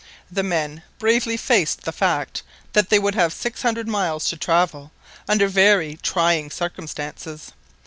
[0.31, 2.41] The men bravely faced the fact
[2.73, 4.91] that they would have six hundred miles to travel
[5.29, 7.51] under very trying circumstances.